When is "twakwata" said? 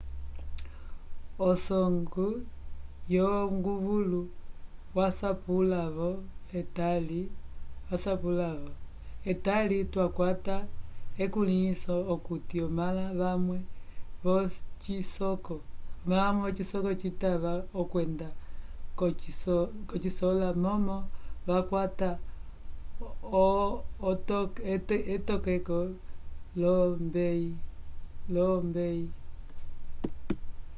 9.91-10.55